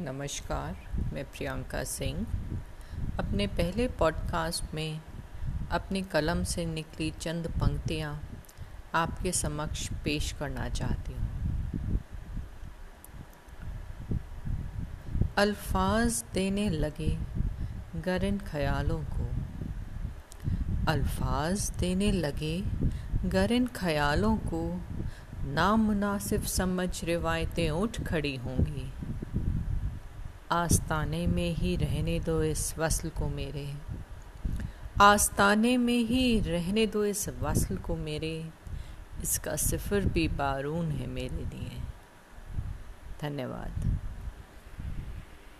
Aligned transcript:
नमस्कार, 0.00 0.76
मैं 1.12 1.24
प्रियंका 1.24 1.84
सिंह। 1.84 2.26
अपने 3.18 3.46
पहले 3.46 3.88
पॉडकास्ट 3.88 4.74
में 4.74 5.00
अपनी 5.70 6.02
कलम 6.02 6.42
से 6.44 6.64
निकली 6.66 7.10
चंद 7.10 7.46
पंक्तियाँ 7.46 8.20
आपके 8.94 9.32
समक्ष 9.32 9.88
पेश 10.04 10.32
करना 10.32 10.68
चाहती 10.68 11.12
हूँ। 11.12 11.98
अल्फाज 15.38 16.24
देने 16.34 16.68
लगे 16.70 17.18
गर 18.00 18.24
इन 18.24 18.38
ख्यालों 18.38 19.00
को। 19.00 19.28
अल्फाज 20.92 21.70
देने 21.70 22.12
लगे 22.12 22.62
गर 23.24 23.52
इन 23.52 23.66
ख्यालों 23.66 24.36
को 24.36 24.80
नामुनासिब 25.44 26.42
समझ 26.42 27.04
रिवायतें 27.04 27.70
उठ 27.70 28.00
खड़ी 28.00 28.36
होंगी। 28.36 28.92
आस्ताने 30.52 31.26
में 31.26 31.54
ही 31.54 31.76
रहने 31.76 32.20
दो 32.20 32.42
इस 32.42 32.78
वसल 32.78 33.08
को 33.08 33.28
मेरे। 33.28 33.74
आस्ताने 35.00 35.76
में 35.76 35.98
ही 35.98 36.40
रहने 36.40 36.86
दो 36.86 37.04
इस 37.04 37.28
वसल 37.28 37.76
को 37.76 37.96
मेरे। 37.96 38.50
इसका 39.22 39.56
सिफर 39.56 40.00
भी 40.00 40.28
बारून 40.28 40.90
है 40.90 41.06
मेरे 41.06 41.36
लिए। 41.36 41.80
धन्यवाद। 43.20 43.95